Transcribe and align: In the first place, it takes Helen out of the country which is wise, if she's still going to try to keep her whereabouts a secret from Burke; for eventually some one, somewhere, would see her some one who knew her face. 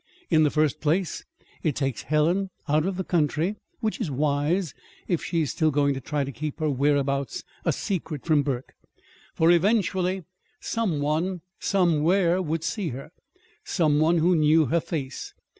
In 0.31 0.41
the 0.41 0.49
first 0.49 0.81
place, 0.81 1.23
it 1.61 1.75
takes 1.75 2.01
Helen 2.01 2.49
out 2.67 2.87
of 2.87 2.97
the 2.97 3.03
country 3.03 3.55
which 3.81 4.01
is 4.01 4.09
wise, 4.09 4.73
if 5.07 5.23
she's 5.23 5.51
still 5.51 5.69
going 5.69 5.93
to 5.93 6.01
try 6.01 6.23
to 6.23 6.31
keep 6.31 6.59
her 6.59 6.71
whereabouts 6.71 7.43
a 7.65 7.71
secret 7.71 8.25
from 8.25 8.41
Burke; 8.41 8.73
for 9.35 9.51
eventually 9.51 10.23
some 10.59 11.01
one, 11.01 11.41
somewhere, 11.59 12.41
would 12.41 12.63
see 12.63 12.87
her 12.89 13.11
some 13.63 13.99
one 13.99 14.17
who 14.17 14.35
knew 14.35 14.65
her 14.65 14.79
face. 14.79 15.35